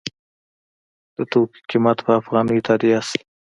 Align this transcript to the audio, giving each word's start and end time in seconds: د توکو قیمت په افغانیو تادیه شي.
د 1.15 1.17
توکو 1.31 1.57
قیمت 1.69 1.97
په 2.05 2.11
افغانیو 2.19 2.65
تادیه 2.67 2.99
شي. 3.09 3.21